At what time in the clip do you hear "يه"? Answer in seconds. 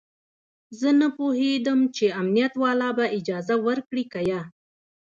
4.29-4.41